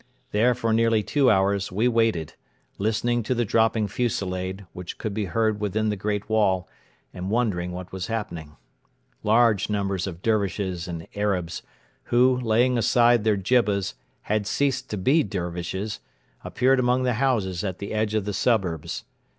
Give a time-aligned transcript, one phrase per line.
[0.31, 2.33] There for nearly two hours we waited,
[2.79, 6.67] listening to the dropping fusillade which could be heard within the great wall
[7.13, 8.55] and wondering what was happening.
[9.21, 11.61] Large numbers of Dervishes and Arabs,
[12.05, 13.93] who, laying aside their jibbas,
[14.23, 15.99] had ceased to be Dervishes,
[16.43, 19.03] appeared among the houses at the edge of the suburbs.